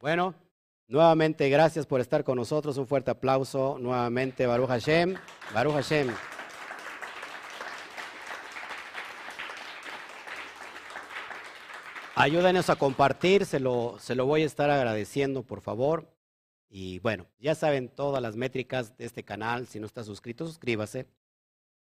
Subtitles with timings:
[0.00, 0.36] Bueno,
[0.86, 2.78] nuevamente gracias por estar con nosotros.
[2.78, 5.16] Un fuerte aplauso nuevamente, Baruch Hashem.
[5.52, 6.08] Baruch Hashem.
[12.14, 16.08] Ayúdenos a compartir, se lo, se lo voy a estar agradeciendo, por favor.
[16.68, 19.66] Y bueno, ya saben todas las métricas de este canal.
[19.66, 21.06] Si no está suscrito, suscríbase.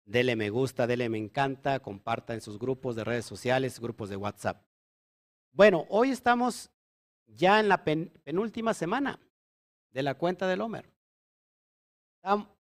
[0.05, 4.15] Dele me gusta, dele me encanta, comparta en sus grupos de redes sociales, grupos de
[4.15, 4.63] WhatsApp.
[5.51, 6.69] Bueno, hoy estamos
[7.27, 9.19] ya en la penúltima semana
[9.91, 10.89] de la cuenta del Homer.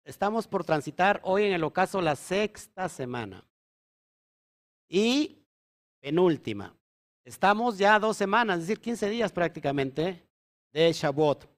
[0.04, 3.44] Estamos por transitar hoy en el ocaso la sexta semana.
[4.88, 5.38] Y
[6.00, 6.74] penúltima.
[7.24, 10.26] Estamos ya dos semanas, es decir, 15 días prácticamente
[10.72, 11.48] de Shavuot.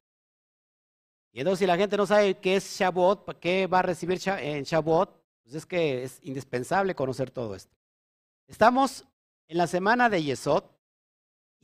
[1.32, 4.62] Y entonces si la gente no sabe qué es Shavuot, qué va a recibir en
[4.62, 5.10] Shavuot,
[5.42, 7.74] pues es que es indispensable conocer todo esto.
[8.46, 9.06] Estamos
[9.48, 10.64] en la semana de Yesod.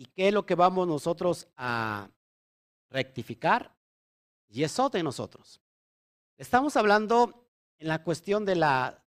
[0.00, 2.08] ¿Y qué es lo que vamos nosotros a
[2.88, 3.76] rectificar?
[4.48, 5.60] Yesod en nosotros.
[6.38, 9.04] Estamos hablando en la cuestión de la,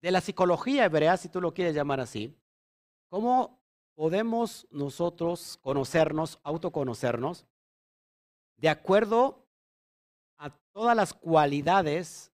[0.00, 2.32] de la psicología hebrea, si tú lo quieres llamar así.
[3.08, 3.60] ¿Cómo
[3.96, 7.44] podemos nosotros conocernos, autoconocernos,
[8.58, 9.48] de acuerdo
[10.38, 12.32] a todas las cualidades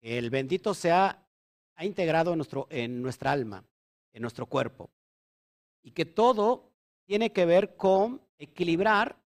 [0.00, 1.22] el bendito sea,
[1.74, 3.62] ha integrado en, nuestro, en nuestra alma,
[4.14, 4.95] en nuestro cuerpo.
[5.86, 6.72] Y que todo
[7.04, 9.22] tiene que ver con equilibrar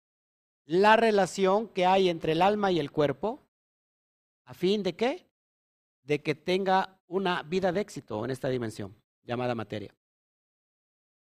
[0.67, 3.43] la relación que hay entre el alma y el cuerpo,
[4.45, 5.27] a fin de qué?
[6.05, 8.95] De que tenga una vida de éxito en esta dimensión
[9.25, 9.93] llamada materia.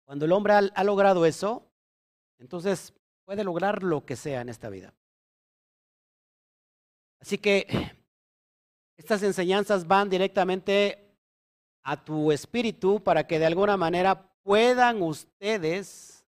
[0.06, 1.67] Cuando el hombre ha logrado eso,
[2.38, 2.94] entonces
[3.26, 4.94] puede lograr lo que sea en esta vida.
[7.20, 7.66] Así que
[8.98, 11.17] estas enseñanzas van directamente
[11.81, 16.25] a tu espíritu para que de alguna manera puedan ustedes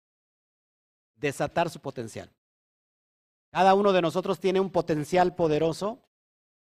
[1.16, 2.30] desatar su potencial.
[3.52, 6.00] Cada uno de nosotros tiene un potencial poderoso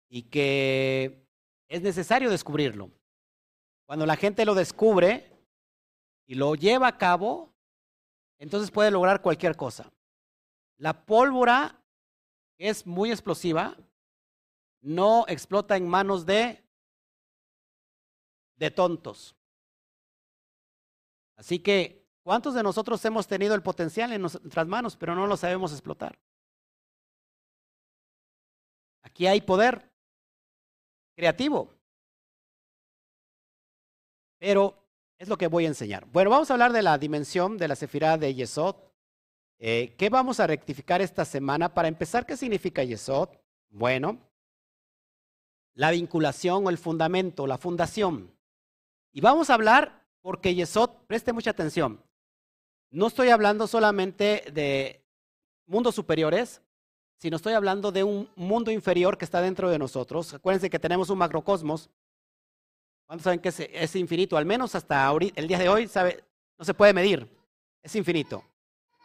[0.09, 1.27] y que
[1.69, 2.91] es necesario descubrirlo.
[3.87, 5.31] Cuando la gente lo descubre
[6.27, 7.53] y lo lleva a cabo,
[8.39, 9.93] entonces puede lograr cualquier cosa.
[10.79, 11.83] La pólvora
[12.59, 13.77] es muy explosiva,
[14.81, 16.63] no explota en manos de,
[18.57, 19.37] de tontos.
[21.43, 25.37] Así que, ¿cuántos de nosotros hemos tenido el potencial en nuestras manos, pero no lo
[25.37, 26.17] sabemos explotar?
[29.03, 29.91] Aquí hay poder
[31.17, 31.75] creativo.
[34.39, 34.87] Pero
[35.19, 36.07] es lo que voy a enseñar.
[36.13, 38.77] Bueno, vamos a hablar de la dimensión de la Sefirá de Yesod.
[39.59, 41.75] Eh, ¿Qué vamos a rectificar esta semana?
[41.75, 43.31] Para empezar, ¿qué significa Yesod?
[43.69, 44.21] Bueno,
[45.75, 48.33] la vinculación o el fundamento, la fundación.
[49.11, 52.03] Y vamos a hablar, porque Yesod, preste mucha atención,
[52.91, 55.03] no estoy hablando solamente de
[55.67, 56.63] mundos superiores,
[57.19, 60.35] sino estoy hablando de un mundo inferior que está dentro de nosotros.
[60.35, 61.89] Acuérdense que tenemos un macrocosmos.
[63.07, 64.37] ¿Cuántos saben que es, infinito?
[64.37, 65.91] Al menos hasta el día de hoy,
[66.59, 67.29] no se puede medir.
[67.83, 68.45] Es infinito.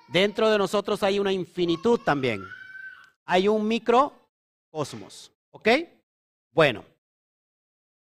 [0.08, 2.44] Dentro de nosotros hay una infinitud también.
[3.26, 5.32] Hay un microcosmos.
[5.52, 5.70] ¿Ok?
[6.52, 6.84] Bueno,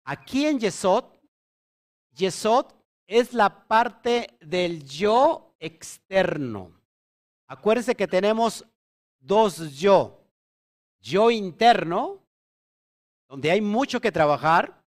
[0.03, 1.05] aquí en Yesod,
[2.11, 2.67] Yesod
[3.07, 6.71] es la parte del yo externo.
[7.47, 8.65] Acuérdense que tenemos
[9.19, 10.19] dos yo.
[10.99, 12.21] Yo interno,
[13.27, 14.83] donde hay mucho que trabajar,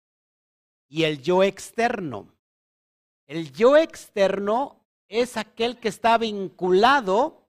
[0.87, 2.27] y el yo externo.
[3.25, 7.47] El yo externo es aquel que está vinculado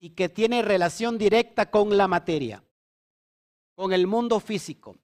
[0.00, 2.64] y que tiene relación directa con la materia,
[3.74, 4.96] con el mundo físico.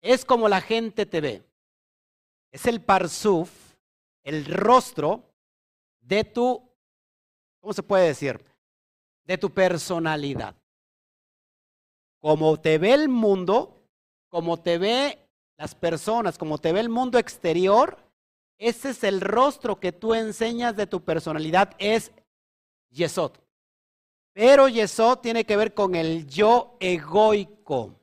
[0.00, 1.44] Es como la gente te ve.
[2.50, 3.50] Es el parsuf,
[4.22, 5.24] el rostro
[6.00, 6.62] de tu,
[7.60, 8.44] ¿cómo se puede decir?
[9.24, 10.54] De tu personalidad.
[12.20, 13.82] Como te ve el mundo,
[14.28, 15.18] como te ve
[15.56, 17.98] las personas, como te ve el mundo exterior,
[18.58, 22.12] ese es el rostro que tú enseñas de tu personalidad, es
[22.90, 23.32] Yesod.
[24.32, 27.98] Pero Yesod tiene que ver con el yo egoico.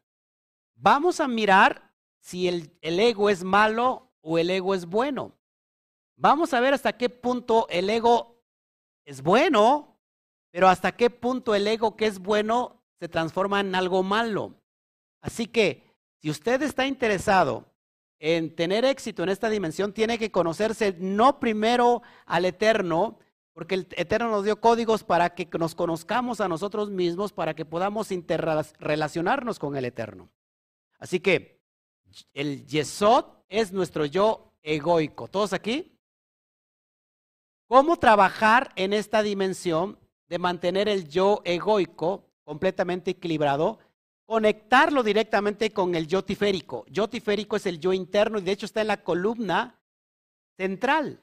[0.75, 5.36] Vamos a mirar si el, ego es malo o el ego es bueno.
[6.17, 8.41] Vamos a ver hasta qué punto el ego
[9.05, 9.99] es bueno,
[10.51, 14.55] pero hasta qué punto el ego que es bueno se transforma en algo malo.
[15.21, 15.83] Así que
[16.19, 17.71] si usted está interesado
[18.17, 23.19] en tener éxito en esta dimensión, tiene que conocerse no primero al Eterno,
[23.53, 27.65] porque el Eterno nos dio códigos para que nos conozcamos a nosotros mismos, para que
[27.65, 30.31] podamos interrelacionarnos con el Eterno.
[30.97, 31.61] Así que
[32.33, 35.27] el Yesod es nuestro yo egoico.
[35.27, 35.96] ¿Todos aquí?
[37.67, 39.99] ¿Cómo trabajar en esta dimensión
[40.29, 43.79] de mantener el yo egoico completamente equilibrado,
[44.25, 46.85] conectarlo directamente con el yo tiférico.
[46.89, 49.79] Yo tiférico es el yo interno y de hecho está en la columna
[50.57, 51.21] central.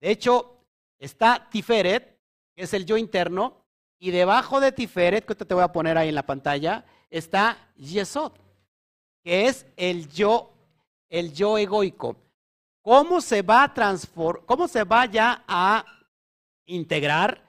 [0.00, 0.58] De hecho,
[0.98, 2.18] está Tiferet,
[2.54, 3.64] que es el yo interno,
[3.98, 8.32] y debajo de Tiferet, que te voy a poner ahí en la pantalla, está Yesod,
[9.22, 10.52] que es el yo,
[11.08, 12.16] el yo egoico.
[12.84, 15.86] ¿Cómo se va a transformar, cómo se va ya a
[16.66, 17.42] integrar,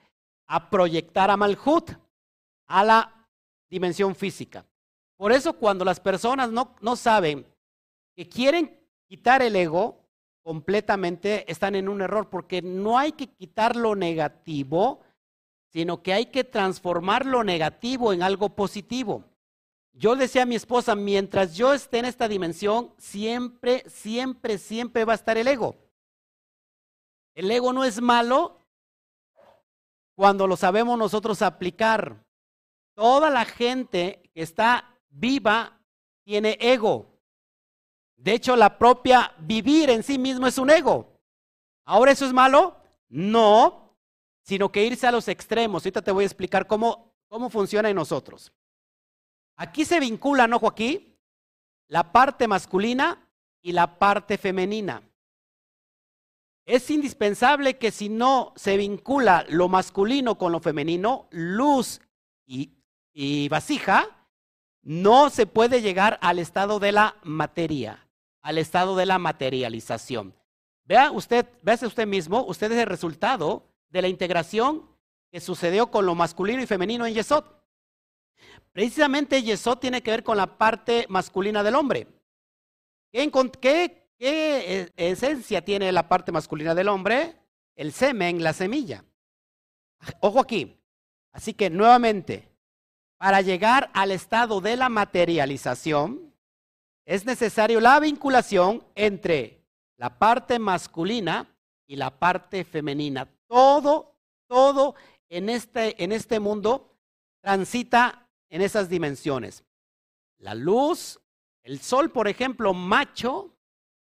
[0.48, 1.90] a proyectar a Malhut,
[2.66, 3.28] a la
[3.68, 4.64] dimensión física?
[5.18, 7.46] Por eso cuando las personas no, no saben
[8.16, 10.00] que quieren quitar el ego,
[10.42, 15.02] completamente están en un error, porque no hay que quitar lo negativo,
[15.70, 19.22] sino que hay que transformar lo negativo en algo positivo.
[19.98, 25.14] Yo decía a mi esposa, mientras yo esté en esta dimensión, siempre, siempre, siempre va
[25.14, 25.74] a estar el ego.
[27.34, 28.58] El ego no es malo
[30.14, 32.22] cuando lo sabemos nosotros aplicar.
[32.94, 35.80] Toda la gente que está viva
[36.24, 37.06] tiene ego.
[38.16, 41.10] De hecho, la propia vivir en sí mismo es un ego.
[41.86, 42.76] ¿Ahora eso es malo?
[43.08, 43.96] No,
[44.42, 45.84] sino que irse a los extremos.
[45.84, 48.52] Ahorita te voy a explicar cómo, cómo funciona en nosotros.
[49.56, 51.18] Aquí se vinculan, ojo aquí,
[51.88, 53.28] la parte masculina
[53.62, 55.02] y la parte femenina.
[56.64, 62.00] Es indispensable que si no se vincula lo masculino con lo femenino, luz
[62.46, 64.26] y, vasija,
[64.82, 68.06] no se puede llegar al estado de la materia
[68.46, 70.32] al estado de la materialización.
[70.84, 74.88] Vea usted, véase usted mismo, usted es el resultado de la integración
[75.32, 77.42] que sucedió con lo masculino y femenino en Yesod.
[78.72, 82.06] Precisamente Yesod tiene que ver con la parte masculina del hombre.
[83.12, 83.30] ¿Qué,
[83.60, 87.36] qué, qué esencia tiene la parte masculina del hombre?
[87.74, 89.04] El semen, la semilla.
[90.20, 90.78] Ojo aquí.
[91.32, 92.50] Así que nuevamente,
[93.18, 96.34] para llegar al estado de la materialización,
[97.04, 99.62] es necesario la vinculación entre
[99.96, 101.54] la parte masculina
[101.86, 103.28] y la parte femenina.
[103.46, 104.16] Todo,
[104.48, 104.94] todo
[105.28, 106.96] en este, en este mundo
[107.40, 108.25] transita
[108.56, 109.64] en esas dimensiones.
[110.38, 111.20] La luz,
[111.62, 113.54] el sol, por ejemplo, macho,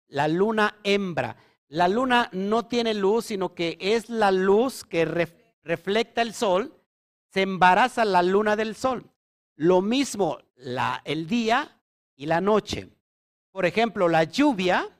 [0.07, 1.35] la luna hembra.
[1.67, 6.81] La luna no tiene luz, sino que es la luz que refleja el sol,
[7.33, 9.11] se embaraza la luna del sol.
[9.57, 10.37] Lo mismo
[11.03, 11.81] el día
[12.15, 12.89] y la noche.
[13.51, 14.97] Por ejemplo, la lluvia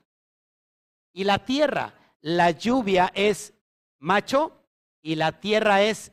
[1.14, 1.94] y la tierra.
[2.20, 3.54] La lluvia es
[3.98, 4.62] macho
[5.00, 6.12] y la tierra es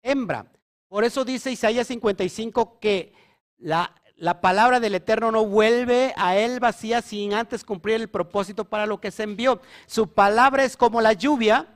[0.00, 0.50] hembra.
[0.92, 3.14] Por eso dice Isaías 55 que
[3.56, 8.66] la, la palabra del Eterno no vuelve a él vacía sin antes cumplir el propósito
[8.66, 9.62] para lo que se envió.
[9.86, 11.66] Su palabra es como la lluvia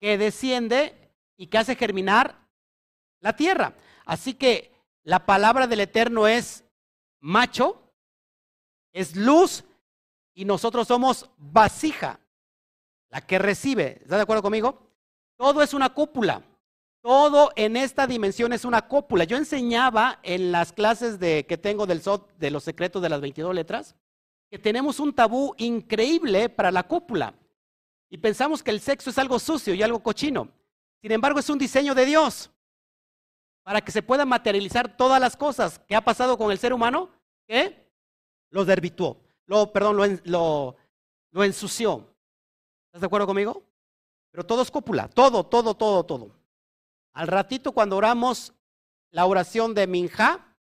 [0.00, 2.48] que desciende y que hace germinar
[3.20, 3.74] la tierra.
[4.06, 4.72] Así que
[5.02, 6.64] la palabra del Eterno es
[7.20, 7.92] macho,
[8.94, 9.64] es luz
[10.32, 12.18] y nosotros somos vasija,
[13.10, 13.98] la que recibe.
[14.00, 14.78] ¿Estás de acuerdo conmigo?
[15.36, 16.42] Todo es una cúpula.
[17.02, 19.24] Todo en esta dimensión es una cúpula.
[19.24, 23.20] Yo enseñaba en las clases de, que tengo del SOT de los secretos de las
[23.20, 23.96] 22 letras
[24.50, 27.34] que tenemos un tabú increíble para la cúpula.
[28.10, 30.48] Y pensamos que el sexo es algo sucio y algo cochino.
[31.00, 32.50] Sin embargo, es un diseño de Dios
[33.62, 37.08] para que se puedan materializar todas las cosas que ha pasado con el ser humano.
[37.46, 37.90] ¿Qué?
[38.50, 39.16] lo dervituó,
[39.46, 40.76] lo, perdón, lo, lo,
[41.30, 42.06] lo ensució.
[42.86, 43.62] ¿Estás de acuerdo conmigo?
[44.32, 46.39] Pero todo es cópula, todo, todo, todo, todo.
[47.12, 48.54] Al ratito cuando oramos
[49.10, 50.56] la oración de Minja,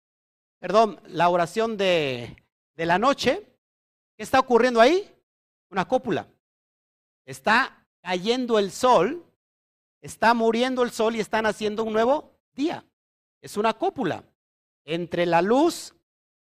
[0.58, 2.36] perdón, la oración de,
[2.74, 3.46] de la noche,
[4.16, 5.14] ¿qué está ocurriendo ahí?
[5.70, 6.28] Una cópula.
[7.26, 9.24] Está cayendo el sol,
[10.00, 12.84] está muriendo el sol y están haciendo un nuevo día.
[13.42, 14.24] Es una cópula
[14.84, 15.94] entre la luz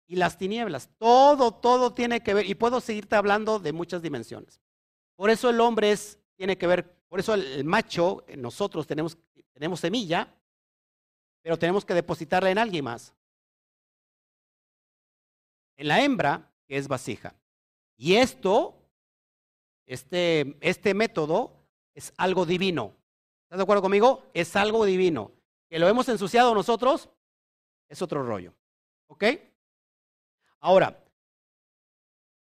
[0.06, 0.90] y las tinieblas.
[0.98, 2.46] Todo, todo tiene que ver.
[2.46, 4.60] Y puedo seguirte hablando de muchas dimensiones.
[5.16, 9.16] Por eso el hombre es, tiene que ver, por eso el, macho, nosotros tenemos,
[9.52, 10.34] tenemos semilla,
[11.42, 13.14] pero tenemos que depositarla en alguien más.
[15.76, 17.34] En la hembra, que es vasija.
[17.96, 18.74] Y esto,
[19.86, 21.52] este, este método,
[21.94, 22.96] es algo divino.
[23.44, 24.30] ¿Estás de acuerdo conmigo?
[24.34, 25.32] Es algo divino.
[25.68, 27.08] Que lo hemos ensuciado nosotros,
[27.88, 28.54] es otro rollo.
[29.08, 29.24] ¿Ok?
[30.60, 31.04] Ahora,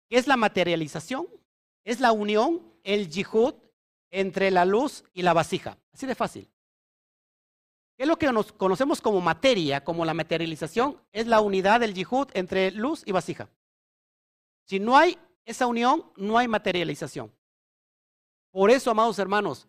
[0.09, 1.26] ¿qué es la materialización?
[1.85, 3.55] Es la unión, el yihud,
[4.11, 5.78] entre la luz y la vasija.
[5.93, 6.50] Así de fácil.
[7.99, 11.02] ¿Qué es lo que nos conocemos como materia, como la materialización?
[11.11, 13.49] Es la unidad del yihud entre luz y vasija.
[14.67, 17.35] Si no hay esa unión, no hay materialización.
[18.52, 19.67] Por eso, amados hermanos,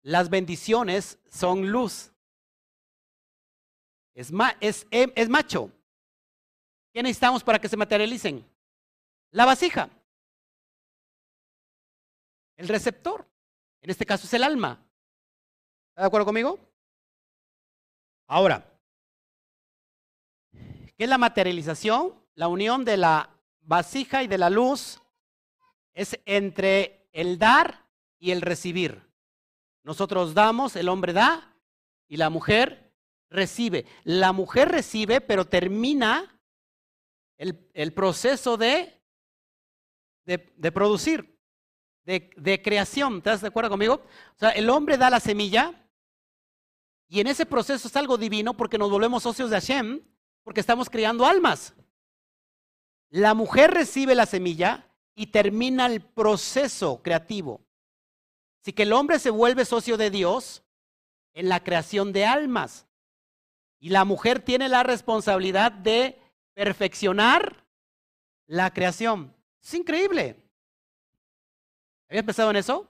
[0.00, 2.10] las bendiciones son luz.
[4.14, 4.32] es,
[4.90, 5.70] es macho.
[6.94, 8.50] ¿Qué necesitamos para que se materialicen?
[9.30, 9.90] La vasija.
[12.56, 13.28] El receptor.
[13.82, 14.82] En este caso es el alma.
[15.90, 16.58] ¿Está de acuerdo conmigo?
[18.30, 18.78] Ahora,
[20.52, 22.14] ¿qué es la materialización?
[22.34, 23.30] La unión de la
[23.62, 25.00] vasija y de la luz
[25.94, 27.86] es entre el dar
[28.18, 29.02] y el recibir.
[29.82, 31.56] Nosotros damos, el hombre da
[32.06, 32.92] y la mujer
[33.30, 33.86] recibe.
[34.04, 36.38] La mujer recibe, pero termina
[37.38, 39.00] el, proceso de,
[40.26, 41.40] de, producir,
[42.04, 43.16] de, de, creación.
[43.16, 44.02] ¿Estás de acuerdo conmigo?
[44.34, 45.87] O sea, el hombre da la semilla
[47.08, 50.02] y en ese proceso es algo divino porque nos volvemos socios de Hashem,
[50.44, 51.74] porque estamos creando almas.
[53.10, 57.62] La mujer recibe la semilla y termina el proceso creativo.
[58.62, 60.62] Así que el hombre se vuelve socio de Dios
[61.32, 62.86] en la creación de almas.
[63.80, 66.20] Y la mujer tiene la responsabilidad de
[66.52, 67.64] perfeccionar
[68.46, 69.34] la creación.
[69.62, 70.36] Es increíble.
[72.10, 72.86] ¿Habías pensado en eso?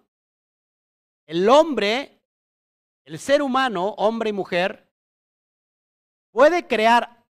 [1.26, 2.17] El hombre,
[3.08, 4.86] el ser humano, hombre y mujer,
[6.30, 7.24] puede crear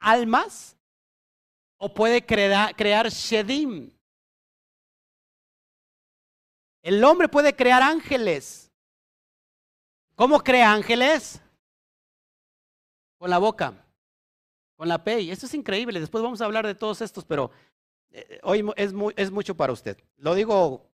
[0.00, 0.76] almas
[1.76, 3.96] o puede crear, shedim.
[6.82, 8.72] El hombre puede crear ángeles.
[10.16, 11.40] ¿Cómo crea ángeles?
[13.18, 13.86] Con la boca,
[14.74, 15.30] con la P.
[15.30, 16.00] Esto es increíble.
[16.00, 17.52] Después vamos a hablar de todos estos, pero
[18.10, 19.96] eh, hoy es, es mucho para usted.
[20.16, 20.90] Lo digo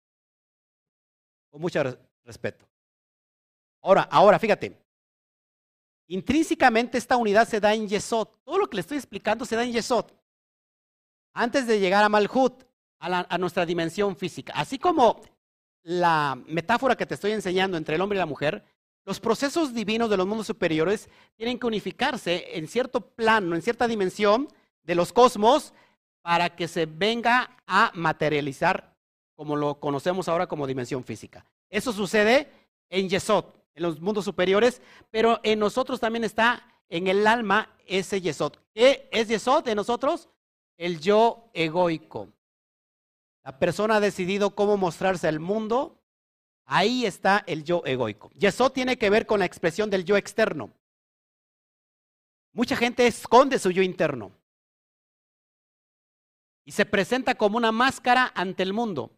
[1.52, 1.84] con mucho
[2.24, 2.71] respeto.
[3.82, 4.78] Ahora, ahora, fíjate.
[6.08, 8.28] Intrínsecamente esta unidad se da en Yesod.
[8.44, 10.06] Todo lo que le estoy explicando se da en Yesod.
[11.34, 12.64] Antes de llegar a Malhut,
[13.00, 14.54] a, a nuestra dimensión física.
[14.56, 15.22] Así como
[15.84, 18.64] la metáfora que te estoy enseñando entre el hombre y la mujer,
[19.04, 23.88] los procesos divinos de los mundos superiores tienen que unificarse en cierto plano, en cierta
[23.88, 24.48] dimensión
[24.84, 25.74] de los cosmos,
[26.22, 28.96] para que se venga a materializar
[29.36, 31.46] como lo conocemos ahora como dimensión física.
[31.70, 32.52] Eso sucede
[32.90, 33.46] en Yesod,
[33.76, 38.54] en los mundos superiores, pero en nosotros también está en el alma ese Yesod.
[38.74, 40.30] ¿Qué es Yesod en nosotros?
[40.78, 42.30] El yo egoico.
[43.44, 46.00] La persona ha decidido cómo mostrarse al mundo.
[46.66, 48.32] Ahí está el yo egoico.
[48.34, 50.72] Y eso tiene que ver con la expresión del yo externo.
[52.54, 54.32] Mucha gente esconde su yo interno
[56.66, 59.12] y se presenta como una máscara ante el mundo.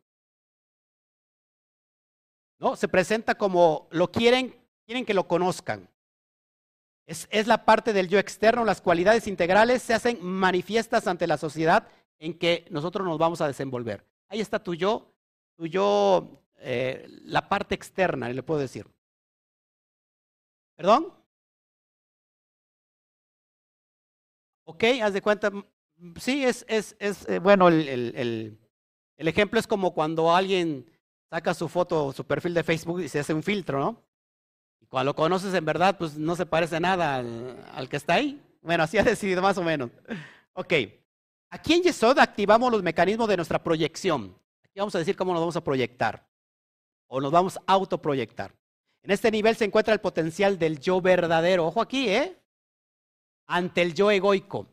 [2.64, 2.78] ¿No?
[2.78, 4.56] Se presenta como lo quieren,
[4.86, 5.90] quieren que lo conozcan.
[7.06, 11.38] Es, es la parte del yo externo, las cualidades integrales se hacen manifiestas ante la
[11.38, 11.90] sociedad
[12.20, 14.06] en que nosotros nos vamos a desenvolver.
[14.30, 15.14] Ahí está tu yo,
[15.58, 18.88] tu yo, eh, la parte externa, le puedo decir.
[20.78, 21.14] ¿Perdón?
[24.64, 25.52] Ok, haz de cuenta.
[26.18, 28.58] Sí, es, es, es eh, bueno, el, el,
[29.18, 30.93] el, ejemplo es como cuando alguien
[31.34, 34.04] saca su foto, su perfil de Facebook y se hace un filtro, ¿no?
[34.80, 38.14] Y cuando lo conoces en verdad, pues no se parece nada al, al que está
[38.14, 38.40] ahí.
[38.62, 39.90] Bueno, así ha decidido más o menos.
[40.54, 40.74] Ok.
[41.50, 44.38] Aquí en Yesod activamos los mecanismos de nuestra proyección.
[44.64, 46.30] Aquí vamos a decir cómo nos vamos a proyectar
[47.08, 48.54] o nos vamos a autoproyectar.
[49.02, 51.66] En este nivel se encuentra el potencial del yo verdadero.
[51.66, 52.40] Ojo aquí, ¿eh?
[53.48, 54.68] Ante el yo egoico.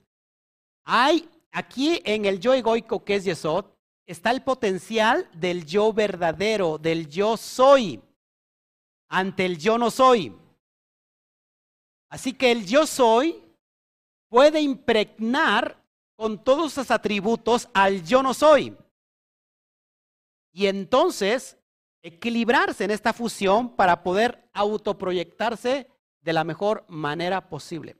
[0.84, 3.64] Hay aquí en el yo egoico que es Yesod,
[4.10, 8.02] está el potencial del yo verdadero, del yo soy,
[9.08, 10.36] ante el yo no soy.
[12.08, 13.40] Así que el yo soy
[14.28, 15.80] puede impregnar
[16.16, 18.76] con todos esos atributos al yo no soy.
[20.52, 21.56] Y entonces
[22.02, 25.88] equilibrarse en esta fusión para poder autoproyectarse
[26.20, 27.96] de la mejor manera posible.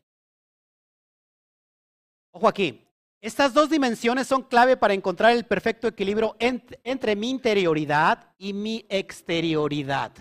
[2.33, 2.85] Ojo aquí,
[3.21, 8.87] estas dos dimensiones son clave para encontrar el perfecto equilibrio entre, mi interioridad y mi
[8.89, 10.13] exterioridad.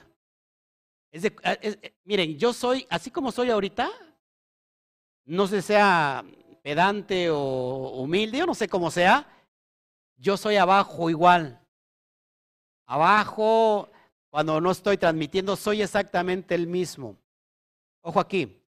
[2.03, 3.89] miren, yo soy, así como soy ahorita,
[5.25, 6.25] no sé sea
[6.61, 9.25] pedante o humilde, yo no sé cómo sea,
[10.17, 11.65] yo soy abajo igual.
[12.85, 13.89] Abajo,
[14.29, 17.15] cuando no estoy transmitiendo, soy exactamente el mismo.
[18.01, 18.61] Ojo aquí,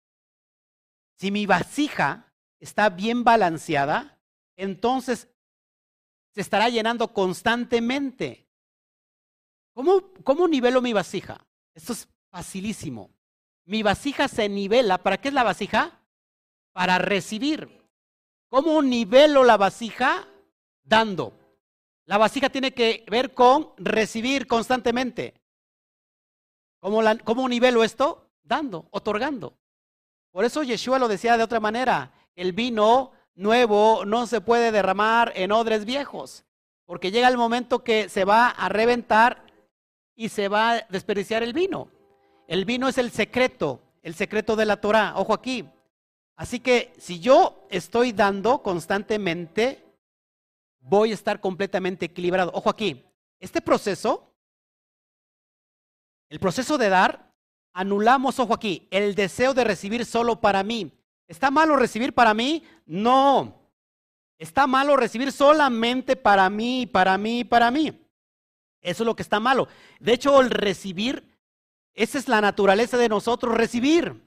[1.16, 4.19] si mi vasija está bien balanceada,
[4.60, 5.28] entonces
[6.34, 8.46] se estará llenando constantemente.
[9.72, 11.46] ¿Cómo, ¿Cómo nivelo mi vasija?
[11.74, 13.10] Esto es facilísimo.
[13.64, 14.98] Mi vasija se nivela.
[14.98, 16.00] ¿Para qué es la vasija?
[16.72, 17.88] Para recibir.
[18.48, 20.28] ¿Cómo nivelo la vasija?
[20.82, 21.38] Dando.
[22.04, 25.40] La vasija tiene que ver con recibir constantemente.
[26.80, 28.30] ¿Cómo, ¿Cómo nivelo esto?
[28.42, 29.56] Dando, otorgando.
[30.32, 32.12] Por eso Yeshua lo decía de otra manera.
[32.34, 36.44] El vino nuevo no se puede derramar en odres viejos,
[36.86, 39.46] porque llega el momento que se va a reventar
[40.14, 41.88] y se va a desperdiciar el vino.
[42.46, 45.14] El vino es el secreto, el secreto de la Torah.
[45.16, 45.68] Ojo aquí.
[46.36, 49.84] Así que si yo estoy dando constantemente,
[50.80, 52.50] voy a estar completamente equilibrado.
[52.54, 53.04] Ojo aquí.
[53.38, 54.34] Este proceso,
[56.28, 57.32] el proceso de dar,
[57.72, 60.92] anulamos, ojo aquí, el deseo de recibir solo para mí.
[61.30, 62.64] ¿Está malo recibir para mí?
[62.86, 63.54] No.
[64.36, 68.04] Está malo recibir solamente para mí, para mí, para mí.
[68.80, 69.68] Eso es lo que está malo.
[70.00, 71.38] De hecho, el recibir,
[71.94, 74.20] esa es la naturaleza de nosotros, recibir.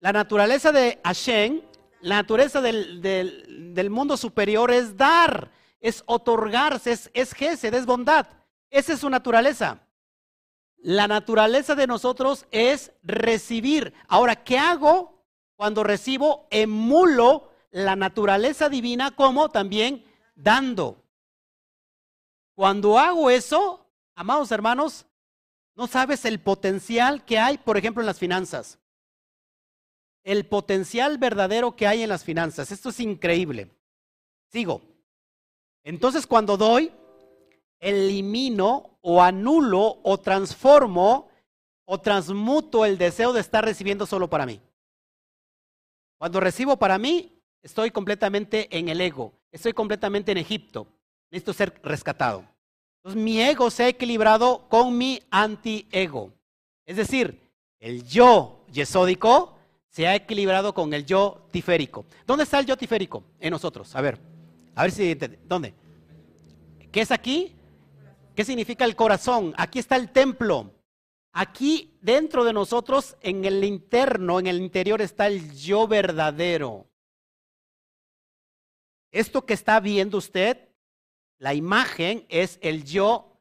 [0.00, 1.60] La naturaleza de Hashem,
[2.00, 8.26] la naturaleza del, del, mundo superior es dar, es otorgarse, es, es gesed, es bondad.
[8.70, 9.80] Esa es su naturaleza.
[10.78, 13.92] La naturaleza de nosotros es recibir.
[14.08, 15.19] Ahora, ¿qué hago
[15.60, 21.04] cuando recibo, emulo la naturaleza divina como también dando.
[22.54, 25.04] Cuando hago eso, amados hermanos,
[25.74, 28.78] no sabes el potencial que hay, por ejemplo, en las finanzas.
[30.24, 32.72] El potencial verdadero que hay en las finanzas.
[32.72, 33.70] Esto es increíble.
[34.50, 34.80] Sigo.
[35.84, 36.90] Entonces, cuando doy,
[37.80, 41.28] elimino o anulo o transformo
[41.84, 44.58] o transmuto el deseo de estar recibiendo solo para mí.
[46.20, 50.86] Cuando recibo para mí, estoy completamente en el ego, estoy completamente en Egipto.
[51.30, 52.44] Necesito ser rescatado.
[52.98, 56.30] Entonces mi ego se ha equilibrado con mi anti-ego.
[56.84, 57.40] Es decir,
[57.78, 59.56] el yo yesódico
[59.88, 62.04] se ha equilibrado con el yo tiférico.
[62.26, 63.24] ¿Dónde está el yo tiférico?
[63.38, 63.96] En nosotros.
[63.96, 64.18] A ver,
[64.74, 65.14] a ver si...
[65.14, 65.72] ¿Dónde?
[66.92, 67.56] ¿Qué es aquí?
[68.34, 69.54] ¿Qué significa el corazón?
[69.56, 70.70] Aquí está el templo.
[71.32, 76.86] Aquí dentro de nosotros, en el interno, en el interior está el yo verdadero.
[79.12, 80.68] Esto que está viendo usted,
[81.38, 83.40] la imagen es el yo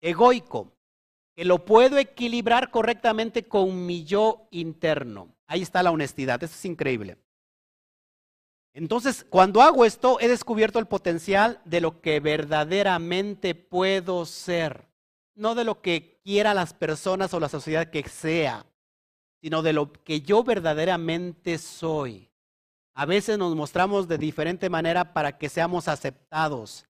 [0.00, 0.72] egoico,
[1.34, 5.34] que lo puedo equilibrar correctamente con mi yo interno.
[5.46, 7.18] Ahí está la honestidad, eso es increíble.
[8.74, 14.92] Entonces, cuando hago esto, he descubierto el potencial de lo que verdaderamente puedo ser
[15.34, 18.66] no de lo que quiera las personas o la sociedad que sea,
[19.40, 22.30] sino de lo que yo verdaderamente soy.
[22.94, 26.86] A veces nos mostramos de diferente manera para que seamos aceptados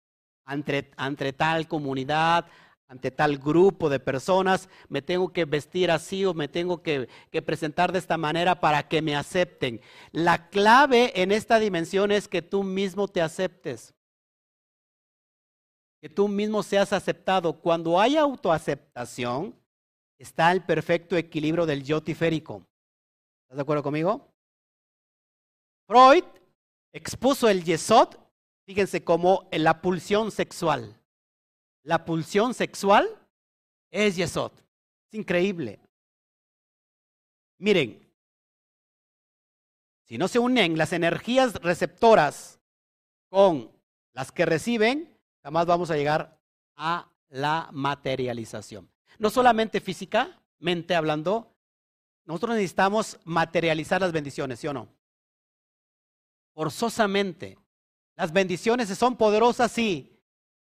[0.46, 2.46] ante, tal comunidad,
[2.88, 7.10] ante tal grupo de personas, me tengo que vestir así o me tengo que,
[7.46, 9.82] presentar de esta manera para que me acepten.
[10.12, 13.94] La clave en esta dimensión es que tú mismo te aceptes
[16.02, 17.60] que tú mismo seas aceptado.
[17.60, 19.56] Cuando hay autoaceptación,
[20.18, 22.66] está el perfecto equilibrio del yo tiférico.
[23.44, 24.34] ¿Estás de acuerdo conmigo?
[25.88, 26.24] Freud
[26.92, 28.16] expuso el yesod,
[28.66, 31.00] fíjense, como la pulsión sexual.
[31.84, 33.08] La pulsión sexual
[33.92, 34.52] es yesod.
[35.10, 35.80] Es increíble.
[37.60, 38.08] Miren,
[40.04, 42.60] si no se unen las energías receptoras
[43.30, 43.72] con
[44.14, 46.40] las que reciben, jamás vamos a llegar
[46.76, 48.90] a la materialización.
[49.20, 51.56] No solamente físicamente hablando,
[52.26, 54.88] nosotros necesitamos materializar las bendiciones, ¿sí o no?
[56.54, 57.58] Forzosamente.
[58.16, 60.18] Las bendiciones son poderosas, sí,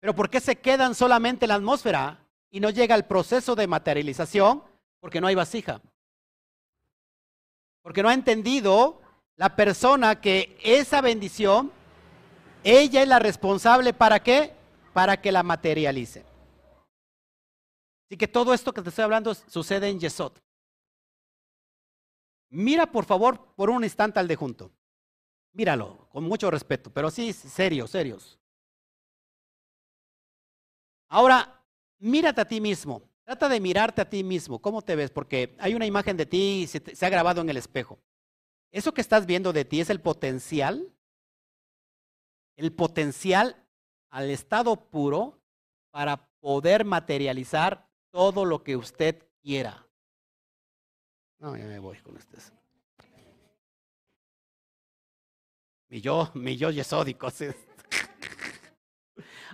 [0.01, 2.19] pero ¿por qué se quedan solamente en la atmósfera
[2.51, 4.63] y no llega el proceso de materialización?
[5.01, 5.81] Porque no hay vasija.
[7.83, 9.01] Porque no ha entendido
[9.37, 11.71] la persona que esa bendición,
[12.65, 14.56] ella es la responsable para qué?
[14.97, 16.25] Para que la materialice.
[18.07, 20.33] Así que todo esto que te estoy hablando sucede en Yesod.
[22.49, 24.73] Mira por favor por un instante al de junto.
[25.53, 28.39] Míralo, con mucho respeto, pero sí, serios, serios.
[31.09, 31.63] Ahora,
[31.99, 33.03] mírate a ti mismo.
[33.23, 34.63] Trata de mirarte a ti mismo.
[34.63, 35.11] ¿Cómo te ves?
[35.11, 37.99] Porque hay una imagen de ti y se ha grabado en el espejo.
[38.73, 40.91] ¿Eso que estás viendo de ti es el potencial?
[42.57, 43.66] El potencial
[44.11, 45.39] al estado puro
[45.91, 49.87] para poder materializar todo lo que usted quiera.
[51.39, 52.53] No, ya me voy con ustedes.
[55.89, 57.29] Mi yo, mi yo yesódico.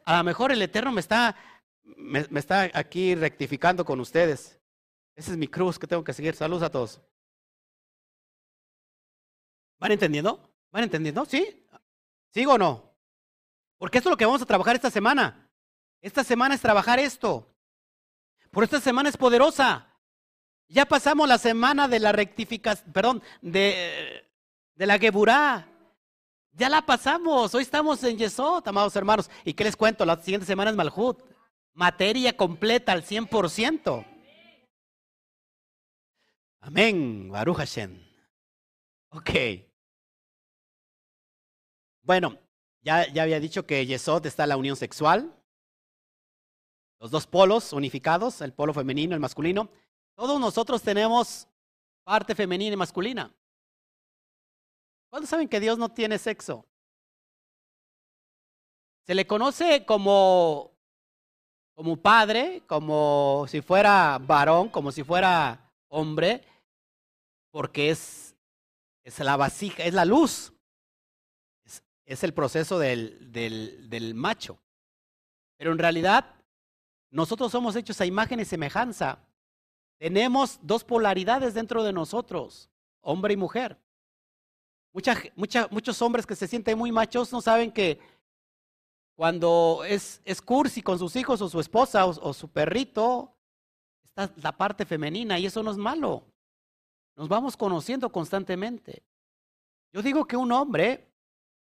[0.05, 1.37] A lo mejor el Eterno me está,
[1.83, 4.59] me, me está aquí rectificando con ustedes.
[5.15, 6.35] Esa es mi cruz que tengo que seguir.
[6.35, 7.01] Saludos a todos.
[9.79, 10.41] ¿Van entendiendo?
[10.71, 11.25] ¿Van entendiendo?
[11.25, 11.67] ¿Sí?
[12.31, 12.92] ¿Sigo o no?
[13.83, 15.51] Porque esto es lo que vamos a trabajar esta semana.
[16.01, 17.53] Esta semana es trabajar esto.
[18.53, 19.93] Por esta semana es poderosa.
[20.69, 24.25] Ya pasamos la semana de la rectificación, perdón, de,
[24.77, 25.69] de la Geburá.
[26.53, 27.53] Ya la pasamos.
[27.57, 29.29] Hoy estamos en Yesod, amados hermanos.
[29.45, 30.05] ¿Y qué les cuento?
[30.05, 31.21] La siguiente semana es Malhut.
[31.75, 34.07] Materia completa al 100%.
[36.61, 37.31] Amén.
[37.33, 38.01] Baruch Hashem.
[39.09, 39.31] Ok.
[42.03, 42.39] Bueno,
[42.83, 45.33] ya, ya había dicho que Yesod está la unión sexual.
[46.99, 49.69] Los dos polos unificados, el polo femenino y el masculino.
[50.15, 51.49] Todos nosotros tenemos
[52.05, 53.33] parte femenina y masculina.
[55.11, 56.67] ¿Cuántos saben que Dios no tiene sexo?
[59.05, 60.71] Se le conoce como,
[61.75, 66.45] como padre, como si fuera varón, como si fuera hombre,
[67.51, 68.35] porque es,
[69.05, 70.53] es la vasija, es la luz.
[72.13, 74.59] Es, el proceso del, del, del macho.
[75.57, 76.35] Pero en realidad,
[77.11, 79.19] nosotros somos hechos a imagen y semejanza.
[79.99, 82.71] Tenemos dos polaridades dentro de nosotros,
[83.03, 83.79] hombre y mujer.
[85.71, 88.01] muchos hombres que se sienten muy machos no saben que
[89.15, 93.37] cuando es cursi con sus hijos o su esposa o, su perrito,
[94.03, 96.25] está la parte femenina y eso no es malo.
[97.15, 99.05] Nos vamos conociendo constantemente.
[99.93, 101.12] Yo digo que un hombre,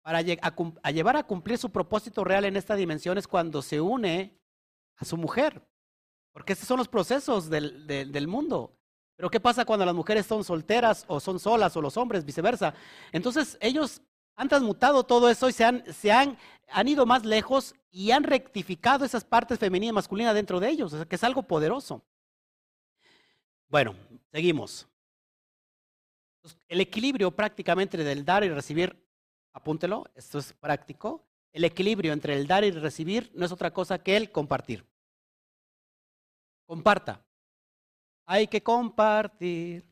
[0.04, 4.38] para llevar a cumplir su propósito real en esta dimensión, es cuando se une
[4.96, 5.66] a su mujer.
[6.30, 8.76] Porque esos son los procesos del, mundo.
[9.16, 12.74] Pero ¿qué pasa cuando las mujeres son solteras o son solas o los hombres, viceversa?
[13.12, 14.02] Entonces ellos
[14.36, 16.36] han transmutado todo eso y se han, se han,
[16.68, 20.92] han ido más lejos y han rectificado esas partes femeninas y masculinas dentro de ellos,
[20.92, 22.04] o sea, que es algo poderoso.
[23.70, 23.96] Bueno,
[24.30, 24.86] seguimos.
[26.68, 29.02] El equilibrio prácticamente del dar y recibir,
[29.54, 31.24] apúntelo, esto es práctico.
[31.52, 34.84] El equilibrio entre el dar y recibir no es otra cosa que el compartir.
[36.66, 37.24] Comparta.
[38.26, 39.84] Hay que compartir.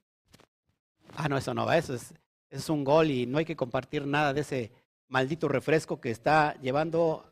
[1.15, 2.13] Ah, no, eso no va, eso es,
[2.51, 4.73] es un gol y no hay que compartir nada de ese
[5.09, 7.31] maldito refresco que está llevando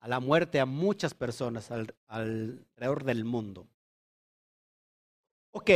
[0.00, 1.70] a la muerte a muchas personas
[2.06, 3.66] alrededor del mundo.
[5.50, 5.70] Ok.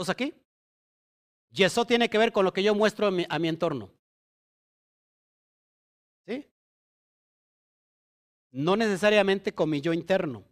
[0.00, 0.32] ¿Todos aquí?
[1.50, 3.92] Y eso tiene que ver con lo que yo muestro a mi entorno.
[8.50, 10.42] No necesariamente con mi yo interno.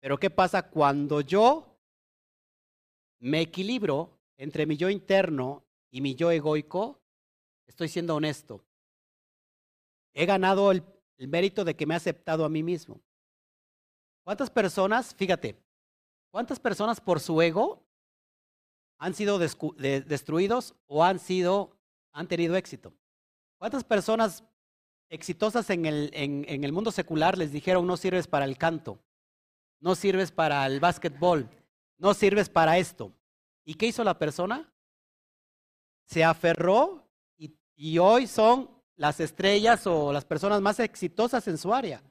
[0.00, 1.78] Pero ¿qué pasa cuando yo
[3.18, 6.98] me equilibro entre mi yo interno y mi yo egoico?
[7.66, 8.64] Estoy siendo honesto.
[10.14, 10.82] He ganado el,
[11.18, 13.02] mérito de que me he aceptado a mí mismo.
[14.24, 15.62] ¿Cuántas personas, fíjate,
[16.30, 17.86] cuántas personas por su ego
[18.98, 21.76] han sido destruidos o han sido,
[22.12, 22.92] han tenido éxito?
[23.58, 24.44] ¿Cuántas personas
[25.10, 28.98] exitosas en el, en, el mundo secular les dijeron no sirves para el canto,
[29.80, 31.48] no sirves para el básquetbol,
[31.98, 33.12] no sirves para esto.
[33.64, 34.72] ¿Y qué hizo la persona?
[36.04, 37.06] Se aferró
[37.36, 42.02] y, y hoy son las estrellas o las personas más exitosas en su área.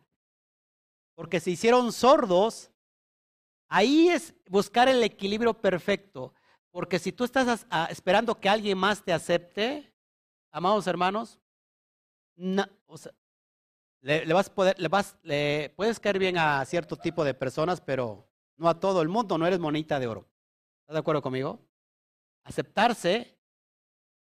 [1.15, 2.71] Porque se hicieron sordos.
[3.67, 6.33] Ahí es buscar el equilibrio perfecto.
[6.77, 9.91] Porque si tú estás esperando que alguien más te acepte,
[10.51, 11.39] amados hermanos,
[12.35, 18.29] le, vas poder, le, vas, le puedes caer bien a cierto tipo de personas, pero
[18.57, 20.29] no a todo el mundo, no eres monita de oro.
[20.81, 21.67] ¿Estás de acuerdo conmigo?
[22.43, 23.35] Aceptarse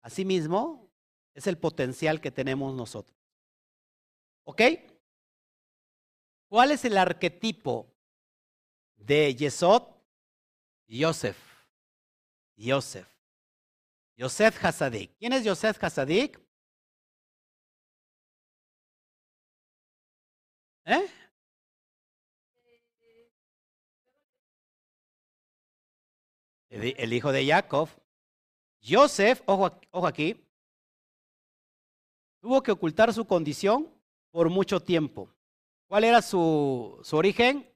[0.04, 0.91] a sí mismo
[1.34, 3.17] es el potencial que tenemos nosotros.
[4.43, 4.62] ¿Ok?
[6.47, 7.91] ¿Cuál es el arquetipo
[8.95, 9.82] de Yesod?
[10.86, 11.46] Yosef.
[12.57, 13.07] Yosef.
[14.17, 15.15] Yosef Hasadik.
[15.17, 16.39] ¿Quién es Yosef Hasadik?
[20.85, 21.07] ¿Eh?
[26.69, 27.89] El, hijo de Jacob.
[28.81, 30.47] Joseph, ojo, ojo aquí,
[32.39, 33.91] tuvo que ocultar su condición
[34.31, 35.29] por mucho tiempo.
[35.87, 37.67] ¿Cuál era su, su origen?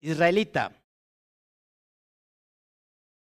[0.00, 0.72] Israelita.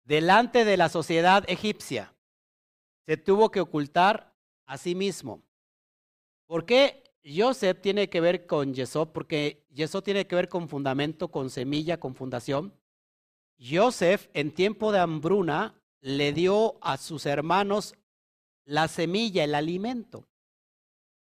[0.08, 2.14] Delante de la sociedad egipcia.
[3.04, 5.42] Se tuvo que ocultar a sí mismo.
[6.46, 11.28] ¿Por qué Joseph tiene que ver con Yesod porque Yesod tiene que ver con fundamento,
[11.28, 12.72] con semilla, con fundación.
[13.60, 17.94] Joseph en tiempo de hambruna le dio a sus hermanos
[18.64, 20.26] la semilla, el alimento.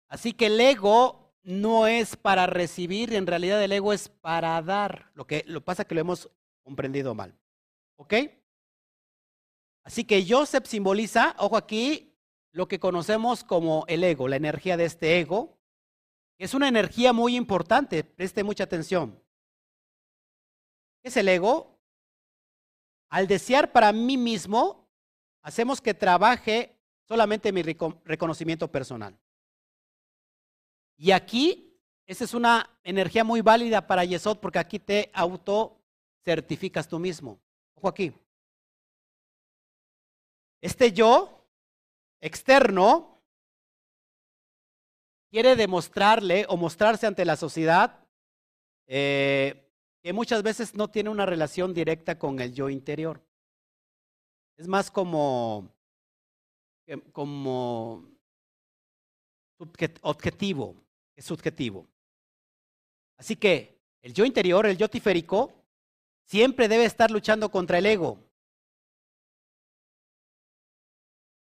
[0.10, 5.10] Así que el ego no es para recibir, en realidad el ego es para dar.
[5.16, 6.30] Lo que lo pasa que lo hemos
[6.62, 7.36] comprendido mal.
[7.96, 8.14] ¿Ok?
[9.86, 12.18] Así que Joseph simboliza, ojo aquí,
[12.52, 15.56] lo que conocemos como el ego, la energía de este ego,
[16.38, 19.18] Es una energía muy importante, preste mucha atención.
[21.02, 21.80] ¿Qué es el ego?
[23.10, 24.86] Al desear para mí mismo,
[25.42, 29.18] hacemos que trabaje solamente mi reconocimiento personal.
[30.98, 35.82] Y aquí, esa es una energía muy válida para Yesod porque aquí te auto
[36.26, 37.40] certificas tú mismo.
[37.76, 38.14] Ojo aquí.
[40.66, 41.48] Este yo
[42.20, 43.22] externo
[45.30, 48.04] quiere demostrarle o mostrarse ante la sociedad
[48.88, 53.24] eh, que muchas veces no tiene una relación directa con el yo interior.
[54.58, 55.72] Es más como,
[57.12, 58.04] como
[60.02, 60.84] objetivo,
[61.16, 61.86] es subjetivo.
[63.18, 65.54] Así que el yo interior, el yo tiférico,
[66.24, 68.25] siempre debe estar luchando contra el ego.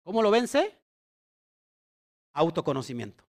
[0.05, 0.79] ¿Cómo lo vence?
[2.33, 3.23] Autoconocimiento.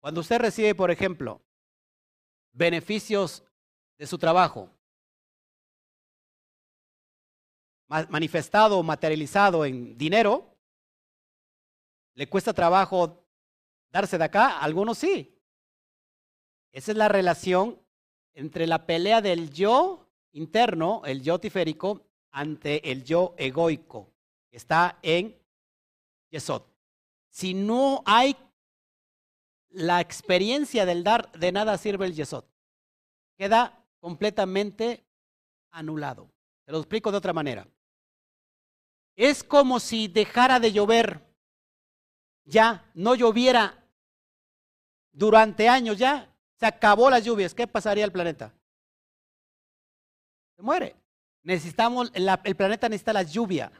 [0.00, 1.40] Cuando usted recibe, por ejemplo,
[2.52, 3.44] beneficios
[3.96, 4.68] de su trabajo,
[8.08, 10.58] manifestado o materializado en dinero,
[12.14, 13.24] le cuesta trabajo
[13.92, 15.40] darse de acá, algunos sí.
[16.72, 17.80] Esa es la relación
[18.34, 24.12] entre la pelea del yo interno, el yo tiférico, ante el yo egoico,
[24.50, 25.36] está en
[26.30, 26.62] Yesod.
[27.28, 28.36] Si no hay
[29.70, 32.44] la experiencia del dar, de nada sirve el Yesod.
[33.36, 35.04] Queda completamente
[35.70, 36.30] anulado.
[36.64, 37.66] Te lo explico de otra manera.
[39.16, 41.20] Es como si dejara de llover.
[42.44, 43.84] Ya no lloviera
[45.12, 46.34] durante años ya.
[46.56, 47.54] Se acabó las lluvias.
[47.54, 48.52] ¿Qué pasaría al planeta?
[50.56, 50.96] Se muere.
[51.42, 53.72] Necesitamos, el planeta necesita la lluvia.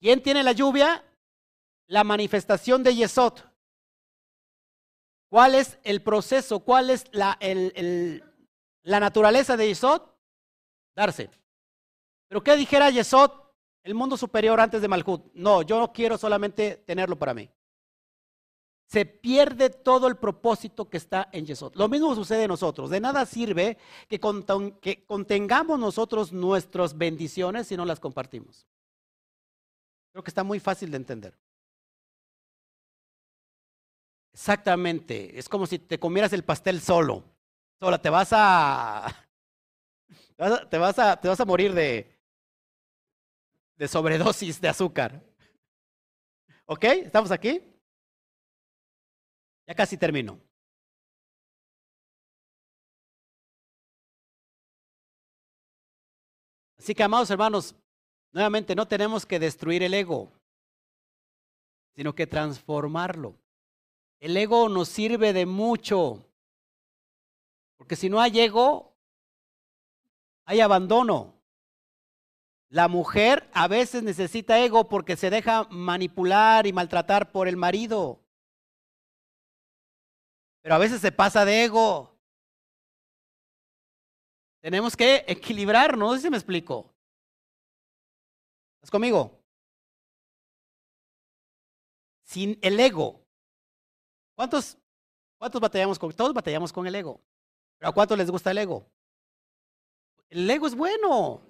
[0.00, 1.04] ¿Quién tiene la lluvia?
[1.86, 3.34] La manifestación de Yesod.
[5.28, 6.60] ¿Cuál es el proceso?
[6.60, 7.38] ¿Cuál es la,
[8.84, 10.02] naturaleza de Yesod?
[10.94, 11.30] Darse.
[12.28, 13.30] Pero ¿qué dijera Yesod,
[13.84, 15.32] el mundo superior antes de Malhut?
[15.34, 17.50] No, yo no quiero solamente tenerlo para mí
[18.86, 21.74] se pierde todo el propósito que está en Yesod.
[21.74, 22.88] Lo mismo sucede en nosotros.
[22.88, 23.78] De nada sirve
[24.08, 24.20] que,
[25.06, 28.66] contengamos nosotros nuestras bendiciones si no las compartimos.
[30.16, 31.38] Creo que está muy fácil de entender.
[34.32, 35.38] Exactamente.
[35.38, 37.22] Es como si te comieras el pastel solo.
[37.78, 39.14] Sola, te vas a.
[40.70, 42.18] Te vas a, te vas a morir de,
[43.76, 45.22] de sobredosis de azúcar.
[46.64, 46.84] ¿Ok?
[46.84, 47.60] ¿Estamos aquí?
[49.66, 50.40] Ya casi termino.
[56.78, 57.74] Así que, amados hermanos,
[58.36, 60.30] nuevamente no tenemos que destruir el ego,
[61.94, 63.34] sino que transformarlo.
[64.20, 66.22] El ego nos sirve de mucho,
[67.78, 68.94] porque si no hay ego,
[70.44, 71.32] hay abandono.
[72.68, 78.20] La mujer a veces necesita ego porque se deja manipular y maltratar por el marido.
[80.60, 82.14] Pero a veces se pasa de ego.
[84.60, 86.95] Tenemos que equilibrar, no sé si me explico.
[88.86, 89.36] ¿Estás conmigo?
[92.22, 93.20] Sin el ego.
[94.36, 94.78] ¿Cuántos,
[95.38, 96.12] cuántos batallamos con?
[96.12, 97.20] Todos batallamos con el ego.
[97.78, 98.88] ¿Pero a cuántos les gusta el ego?
[100.28, 101.42] El ego es bueno.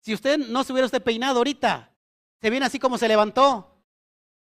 [0.00, 1.96] Si usted no se hubiera usted peinado ahorita,
[2.42, 3.82] se viene así como se levantó.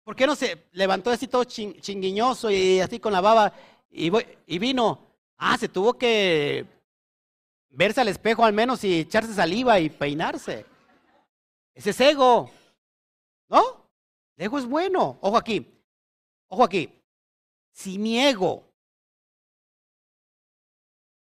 [0.04, 3.54] ¿Por qué no se levantó así todo chinguiñoso y así con la baba
[3.90, 5.06] y, vino.
[5.38, 6.66] Ah, se tuvo que
[7.70, 10.66] verse al espejo al menos y echarse saliva y peinarse.
[11.80, 12.50] Ese es ego.
[13.48, 13.90] ¿No?
[14.36, 15.18] El ego es bueno.
[15.22, 15.82] Ojo aquí.
[16.48, 16.92] Ojo aquí.
[17.72, 18.70] Si mi ego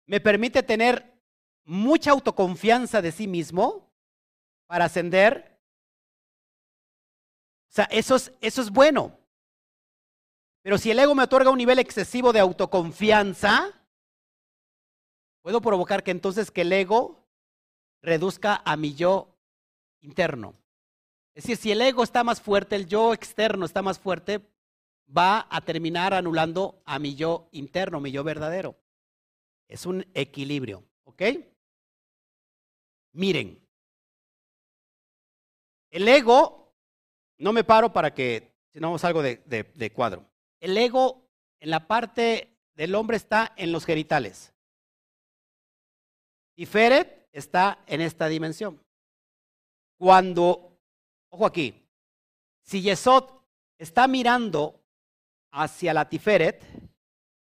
[0.08, 1.22] me permite tener
[1.66, 3.94] mucha autoconfianza de sí mismo
[4.66, 5.62] para ascender,
[7.70, 9.20] o sea, eso es, eso es bueno.
[10.64, 13.72] Pero si el ego me otorga un nivel excesivo de autoconfianza,
[15.44, 17.24] puedo provocar que entonces que el ego
[18.02, 19.29] reduzca a mi yo
[20.02, 20.56] interno.
[21.34, 24.42] Es decir, si el ego está más fuerte, el yo externo está más fuerte,
[25.16, 28.76] va a terminar anulando a mi yo interno, mi yo verdadero.
[29.68, 31.22] Es un equilibrio, ¿ok?
[33.14, 33.60] Miren,
[35.92, 36.76] el ego,
[37.38, 40.26] no me paro para que, si no salgo de, de cuadro.
[40.60, 44.54] El ego en la parte del hombre está en los genitales.
[46.56, 48.84] Y Feret está en esta dimensión.
[50.00, 50.80] Cuando,
[51.30, 51.86] ojo aquí,
[52.62, 53.26] si Yesod
[53.78, 54.82] está mirando
[55.52, 56.64] hacia la Tiferet,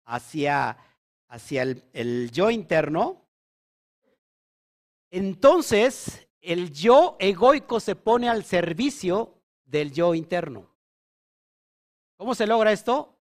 [0.06, 0.76] hacia,
[1.28, 3.30] hacia el, yo interno,
[5.12, 10.68] entonces el yo egoico se pone al servicio del yo interno.
[12.16, 13.20] ¿Cómo se logra esto?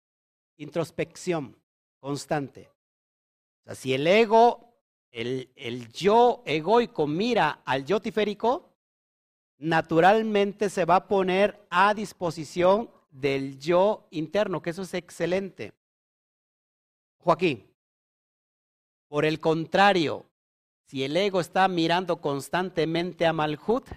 [0.57, 1.55] Introspección
[1.99, 2.69] constante.
[3.61, 4.73] O sea, si el ego,
[5.09, 8.70] el, el yo egoico mira al yo tiférico,
[9.61, 15.73] naturalmente se va a poner a disposición del yo interno, que eso es excelente.
[17.19, 17.71] Joaquín,
[19.07, 20.25] por el contrario,
[20.87, 23.87] si el ego está mirando constantemente a Malhut,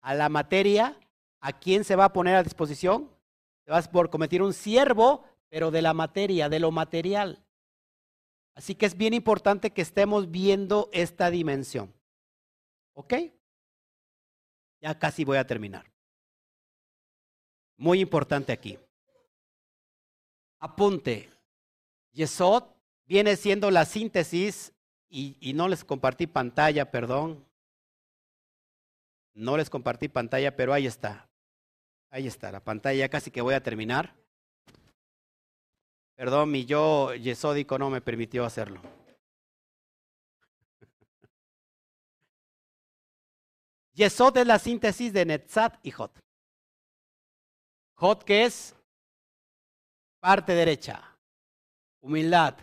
[0.00, 1.00] a la materia,
[1.40, 3.10] ¿a quién se va a poner a disposición?
[3.64, 7.44] Te vas por cometer un siervo, pero de la materia, de lo material.
[8.54, 11.92] Así que es bien importante que estemos viendo esta dimensión.
[12.92, 13.14] ¿Ok?
[14.84, 15.90] Ya casi voy a terminar.
[17.78, 18.78] Muy importante aquí.
[20.58, 21.30] Apunte.
[22.12, 22.64] Yesod
[23.06, 24.74] viene siendo la síntesis,
[25.08, 27.42] y, y, no les compartí pantalla, perdón.
[29.32, 31.30] No les compartí pantalla, pero ahí está.
[32.10, 34.14] Ahí está, la pantalla ya casi que voy a terminar.
[36.14, 38.82] Perdón, mi yo yesódico no me permitió hacerlo.
[43.94, 46.18] Yesod es la síntesis de Netzat y Hot.
[47.96, 48.74] Hot que es
[50.20, 51.16] parte derecha,
[52.00, 52.56] humildad.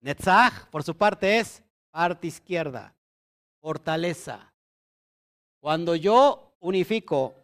[0.00, 2.94] Netzach, por su parte, es parte izquierda,
[3.60, 4.52] fortaleza.
[5.60, 7.34] Cuando yo unifico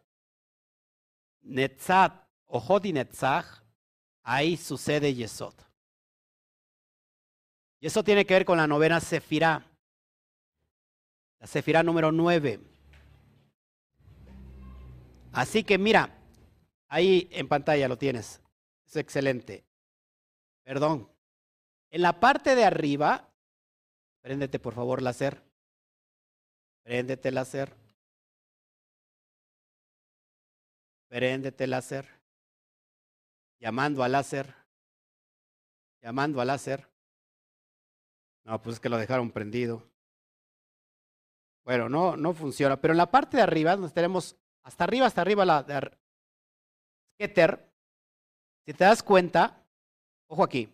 [1.42, 3.62] Netzat o Hot y Netzach,
[4.22, 5.54] ahí sucede Yesod.
[7.81, 9.64] Y eso tiene que ver con la novena Sefirá,
[11.40, 12.78] la Sefirá número 9.
[15.38, 16.18] Así que mira,
[16.88, 18.42] ahí en pantalla lo tienes.
[18.85, 19.64] Es excelente.
[20.64, 21.09] Perdón.
[21.90, 23.33] En la parte de arriba,
[24.20, 25.40] préndete por favor láser.
[26.83, 27.72] Préndete láser.
[31.07, 32.09] Préndete láser.
[33.61, 34.53] Llamando al láser.
[36.03, 36.90] Llamando al láser.
[38.42, 39.88] No, pues es que lo dejaron prendido.
[41.62, 42.81] Bueno, no, no funciona.
[42.81, 44.37] Pero en la parte de arriba, donde tenemos
[44.68, 45.90] hasta arriba, hasta arriba la de
[47.18, 47.72] Keter,
[48.66, 49.64] si te das cuenta,
[50.26, 50.68] ojo aquí,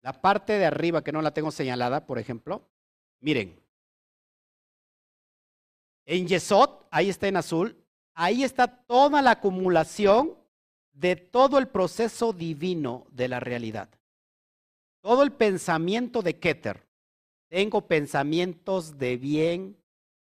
[0.00, 2.66] la parte de arriba que no la tengo señalada, por ejemplo,
[3.20, 3.60] miren,
[6.06, 7.76] en Yesod, ahí está en azul,
[8.14, 10.38] ahí está toda la acumulación
[10.94, 13.90] de todo el proceso divino de la realidad.
[15.02, 16.86] Todo el pensamiento de Keter.
[17.50, 19.76] Tengo pensamientos de bien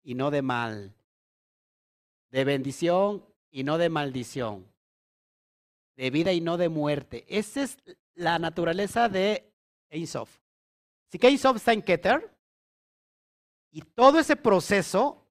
[0.03, 0.95] y no de mal,
[2.31, 4.67] de bendición y no de maldición,
[5.97, 7.25] de vida y no de muerte.
[7.29, 7.79] Esa es
[8.15, 9.53] la naturaleza de
[9.91, 10.41] Einsof.
[11.09, 12.31] Así que Einsof está en Keter
[13.71, 15.27] y todo ese proceso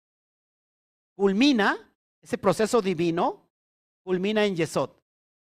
[1.15, 1.91] culmina
[2.25, 3.47] ese proceso divino
[4.03, 4.89] culmina en Yesod.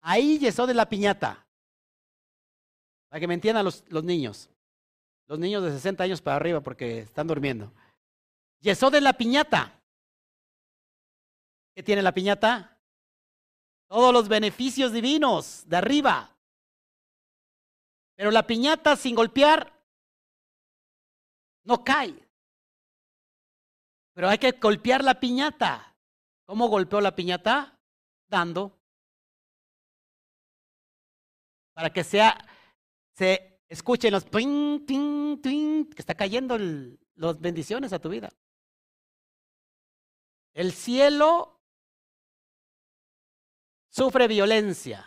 [0.01, 1.47] Ahí Yesod es la piñata.
[3.09, 4.51] Para que me entiendan los, los, niños.
[5.25, 7.73] Los niños de 60 años para arriba porque están durmiendo.
[8.59, 9.78] Yesod es la piñata.
[11.75, 12.77] ¿Qué tiene la piñata?
[13.87, 16.35] Todos los beneficios divinos de arriba.
[18.15, 19.73] Pero la piñata sin golpear
[21.63, 22.27] no cae.
[24.13, 25.95] Pero hay que golpear la piñata.
[26.45, 27.79] ¿Cómo golpeó la piñata?
[28.27, 28.77] Dando.
[31.73, 32.37] Para que sea,
[33.15, 36.57] se escuchen los ting, ting, ting, que está cayendo
[37.15, 38.29] las bendiciones a tu vida.
[40.53, 41.58] El cielo
[43.89, 45.05] sufre violencia,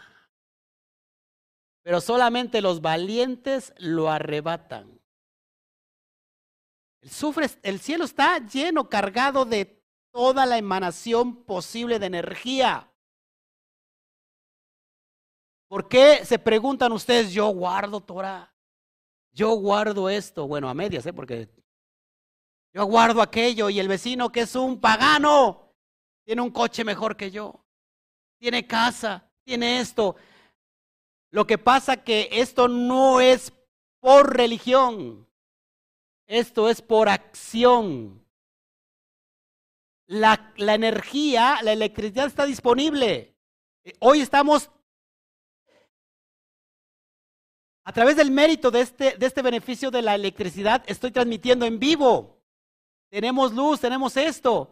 [1.82, 5.00] pero solamente los valientes lo arrebatan.
[7.00, 12.88] El, sufre, el cielo está lleno, cargado de toda la emanación posible de energía.
[15.68, 18.54] ¿Por qué se preguntan ustedes, yo guardo Torah?
[19.32, 20.46] Yo guardo esto.
[20.46, 21.12] Bueno, a medias, ¿eh?
[21.12, 21.48] Porque
[22.74, 25.74] yo guardo aquello y el vecino que es un pagano
[26.24, 27.61] tiene un coche mejor que yo.
[28.42, 30.16] Tiene casa, tiene esto.
[31.30, 33.52] Lo que pasa que esto no es
[34.00, 35.28] por religión.
[36.26, 38.26] Esto es por acción.
[40.08, 43.36] La, la energía, la electricidad está disponible.
[44.00, 44.72] Hoy estamos
[47.84, 51.78] a través del mérito de este, de este beneficio de la electricidad, estoy transmitiendo en
[51.78, 52.42] vivo.
[53.08, 54.68] Tenemos luz, tenemos esto.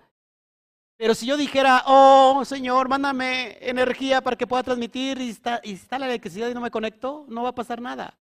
[1.00, 6.04] Pero si yo dijera, oh Señor, mándame energía para que pueda transmitir y está, la
[6.04, 8.18] electricidad y no me conecto, no va a pasar nada.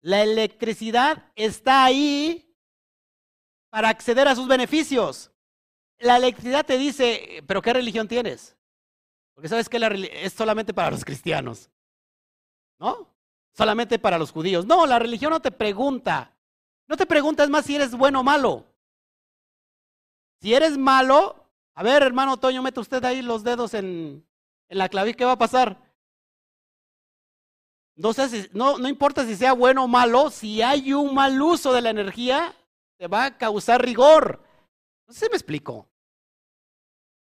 [0.00, 2.52] La electricidad está ahí
[3.70, 5.30] para acceder a sus beneficios.
[6.00, 8.56] La electricidad te dice, pero ¿qué religión tienes?
[9.32, 11.70] Porque sabes que la, es solamente para los cristianos.
[12.80, 13.14] ¿No?
[13.52, 14.66] Solamente para los judíos.
[14.66, 16.36] No, la religión no te pregunta.
[16.88, 18.71] No te preguntas más si eres bueno o malo.
[20.42, 24.26] Si eres malo, a ver, hermano Toño, mete usted ahí los dedos en,
[24.68, 25.80] la clavícula, ¿qué va a pasar?
[27.94, 31.72] No, sé no, no importa si sea bueno o malo, si hay un mal uso
[31.72, 32.56] de la energía,
[32.96, 34.42] te va a causar rigor.
[35.06, 35.88] No sé si me explico.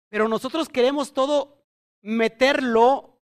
[0.09, 1.67] Pero nosotros queremos todo
[2.01, 3.21] meterlo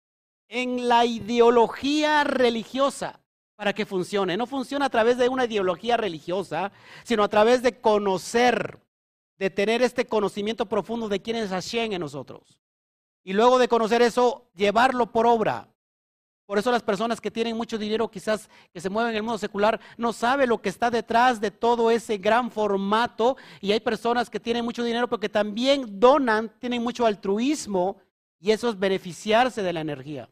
[0.48, 3.20] en la ideología religiosa
[3.54, 4.38] para que funcione.
[4.38, 6.72] No funciona a través de una ideología religiosa,
[7.02, 8.83] sino a través de conocer
[9.38, 12.58] de tener este conocimiento profundo de quién es Hashem en nosotros.
[13.24, 15.68] Y luego de conocer eso, llevarlo por obra.
[16.46, 19.38] Por eso las personas que tienen mucho dinero, quizás que se mueven en el mundo
[19.38, 23.38] secular, no saben lo que está detrás de todo ese gran formato.
[23.62, 27.96] Y hay personas que tienen mucho dinero, pero que también donan, tienen mucho altruismo,
[28.38, 30.28] y eso es beneficiarse de la energía.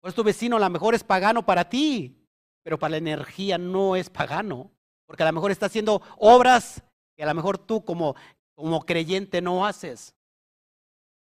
[0.00, 2.14] Pues tu vecino a lo mejor es pagano para ti,
[2.62, 4.70] pero para la energía no es pagano,
[5.06, 6.82] porque a lo mejor está haciendo obras
[7.18, 8.14] que a lo mejor tú como,
[8.54, 10.14] como creyente no haces.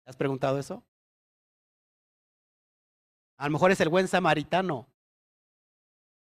[0.07, 0.83] ¿Has preguntado eso?
[3.37, 4.89] A lo mejor es el buen samaritano.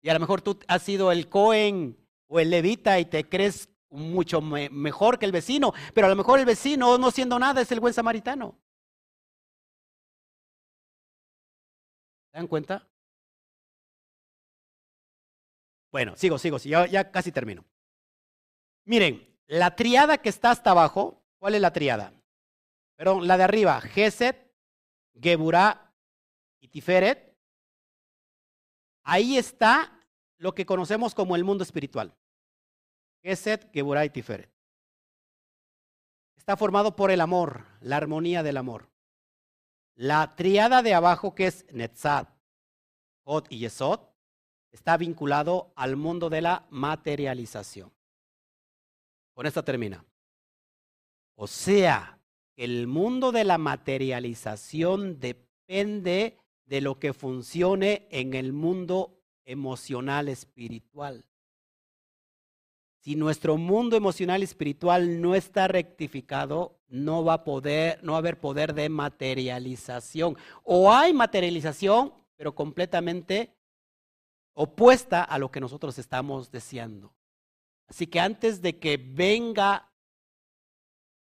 [0.01, 1.95] Y a lo mejor tú has sido el Cohen
[2.27, 6.39] o el levita y te crees mucho mejor que el vecino, pero a lo mejor
[6.39, 8.57] el vecino no siendo nada es el buen samaritano.
[12.31, 12.87] ¿Se dan cuenta?
[15.91, 17.63] Bueno, sigo, sigo, ya, ya casi termino.
[18.85, 22.13] Miren, la triada que está hasta abajo, ¿cuál es la triada?
[22.95, 24.53] Perdón, la de arriba, Geset,
[25.19, 25.91] Geburah
[26.59, 27.35] y Tiferet.
[29.03, 30.05] Ahí está
[30.37, 32.15] lo que conocemos como el mundo espiritual.
[33.23, 34.51] Geset, Geburah y Tiferet.
[36.37, 38.91] Está formado por el amor, la armonía del amor.
[39.95, 42.29] La triada de abajo, que es Netzat,
[43.23, 44.01] Hod y Yesod,
[44.71, 47.91] está vinculado al mundo de la materialización.
[49.39, 50.03] Con esta termina.
[51.35, 52.19] O sea,
[52.57, 61.23] el mundo de la materialización depende de lo que funcione en el mundo emocional espiritual.
[62.97, 68.19] Si nuestro mundo emocional espiritual no está rectificado, no va a poder, no va a
[68.19, 70.35] haber poder de materialización.
[70.63, 73.55] O hay materialización, pero completamente
[74.51, 77.13] opuesta a lo que nosotros estamos deseando.
[77.89, 79.91] Así que antes de que venga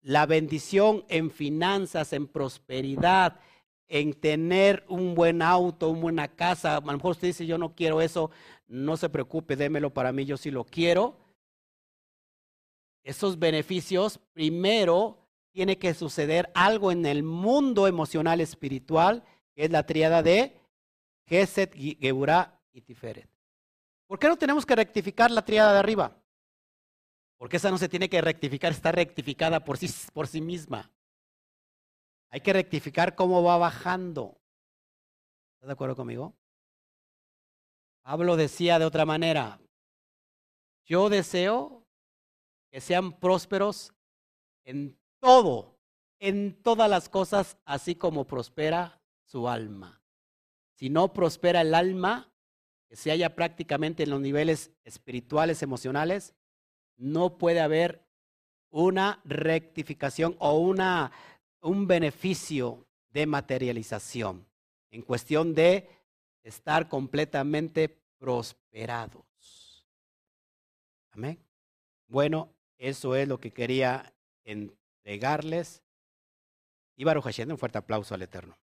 [0.00, 3.40] la bendición en finanzas, en prosperidad,
[3.88, 7.74] en tener un buen auto, una buena casa, a lo mejor usted dice, yo no
[7.74, 8.30] quiero eso,
[8.66, 11.18] no se preocupe, démelo para mí, yo sí lo quiero.
[13.04, 15.18] Esos beneficios, primero
[15.50, 20.56] tiene que suceder algo en el mundo emocional espiritual, que es la triada de
[21.26, 23.28] Geset, Geburah y Tiferet.
[24.06, 26.21] ¿Por qué no tenemos que rectificar la triada de arriba?
[27.42, 30.92] Porque esa no se tiene que rectificar, está rectificada por sí, por sí misma.
[32.28, 34.40] Hay que rectificar cómo va bajando.
[35.54, 36.36] ¿Estás de acuerdo conmigo?
[38.02, 39.60] Pablo decía de otra manera,
[40.84, 41.84] yo deseo
[42.70, 43.92] que sean prósperos
[44.62, 45.80] en todo,
[46.20, 50.00] en todas las cosas, así como prospera su alma.
[50.76, 52.32] Si no prospera el alma,
[52.88, 56.36] que se haya prácticamente en los niveles espirituales, emocionales,
[56.96, 58.04] no puede haber
[58.70, 61.12] una rectificación o una,
[61.60, 64.46] un beneficio de materialización
[64.90, 65.88] en cuestión de
[66.42, 67.88] estar completamente
[68.18, 69.86] prosperados.
[71.12, 71.38] Amén.
[72.06, 74.12] Bueno, eso es lo que quería
[74.44, 75.82] entregarles.
[76.96, 78.56] Y Baruch Hashem, un fuerte aplauso al Eterno.